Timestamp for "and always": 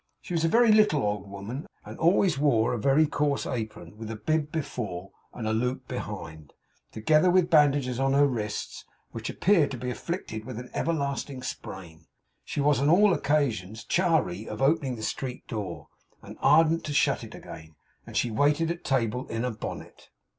1.85-2.39